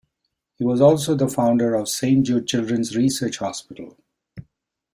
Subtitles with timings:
[0.55, 3.99] He was also the founder of Saint Jude Children's Research Hospital.